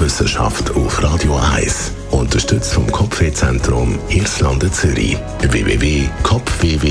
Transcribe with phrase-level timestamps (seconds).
[0.00, 1.92] Wissenschaft auf Radio 1.
[2.10, 5.16] Unterstützt vom Kopfwehzentrum Irlande Zürich.
[5.40, 6.85] www.kopfwww.ch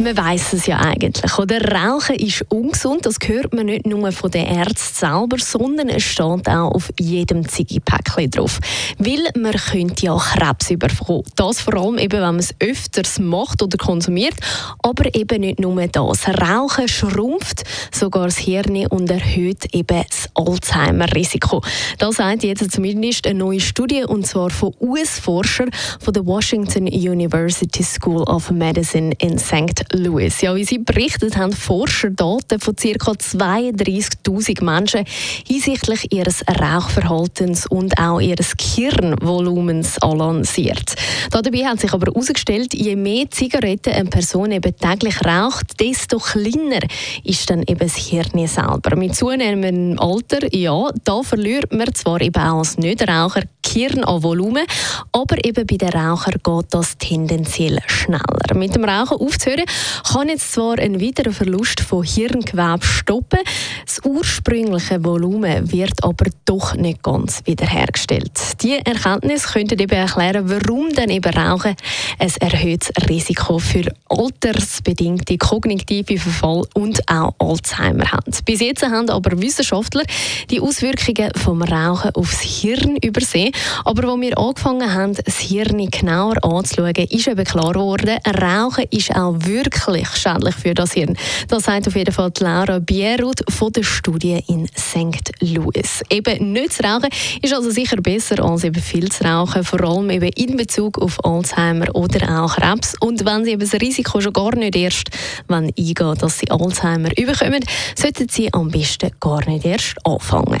[0.00, 1.38] man weiß es ja eigentlich.
[1.38, 1.60] Oder?
[1.72, 6.48] Rauchen ist ungesund, das hört man nicht nur von den Ärzten selber, sondern es steht
[6.48, 8.60] auch auf jedem Ziggy-Päckchen drauf.
[8.98, 11.24] Weil man könnte ja Krebs überkommen.
[11.36, 14.34] Das vor allem eben, wenn man es öfters macht oder konsumiert.
[14.82, 16.28] Aber eben nicht nur das.
[16.28, 21.62] Rauchen schrumpft sogar das Hirn und erhöht eben das Alzheimer-Risiko.
[21.98, 25.70] Das sagt jetzt zumindest eine neue Studie, und zwar von US-Forschern
[26.00, 29.84] von der Washington University School of Medicine in St.
[29.92, 30.40] Louis.
[30.40, 33.12] Ja, wie sie berichtet haben Forscher Daten von ca.
[33.12, 35.04] 32.000 Menschen
[35.46, 40.94] hinsichtlich ihres Rauchverhaltens und auch ihres Gehirnvolumens analysiert.
[41.30, 46.80] Dabei hat sich aber herausgestellt, je mehr Zigaretten eine Person eben täglich raucht, desto kleiner
[47.24, 48.96] ist dann eben das Hirn selber.
[48.96, 54.66] Mit zunehmendem Alter, ja, da verliert man zwar eben auch als Nichtraucher Hirn an Volumen,
[55.12, 58.54] aber eben bei den Rauchern geht das tendenziell schneller.
[58.54, 59.64] Mit dem Rauchen aufzuhören
[60.12, 63.40] kann jetzt zwar ein weiterer Verlust von Hirngewebe stoppen,
[63.86, 68.32] das ursprüngliche Volumen wird aber doch nicht ganz wiederhergestellt.
[68.62, 71.76] Diese Erkenntnis könnte eben erklären, warum dann eben Rauchen
[72.18, 78.44] ein erhöhtes Risiko für altersbedingte kognitive Verfall und auch Alzheimer hat.
[78.44, 80.04] Bis jetzt haben aber Wissenschaftler
[80.50, 83.52] die Auswirkungen vom Rauchen aufs Hirn übersehen.
[83.84, 89.14] Aber als wir angefangen haben, das Hirn genauer anzuschauen, ist eben klar geworden, Rauchen ist
[89.14, 91.16] auch wirklich schädlich für das Hirn.
[91.48, 95.32] Das sagt auf jeden Fall Laura Bierut von der Studie in St.
[95.40, 96.02] Louis.
[96.10, 97.10] Eben nicht zu rauchen
[97.42, 101.22] ist also sicher besser als eben viel zu rauchen, vor allem eben in Bezug auf
[101.24, 102.94] Alzheimer oder auch Krebs.
[103.00, 105.10] Und wenn Sie eben das Risiko schon gar nicht erst
[105.48, 107.64] wenn eingehen, dass Sie Alzheimer überkommen,
[107.96, 110.60] sollten Sie am besten gar nicht erst anfangen.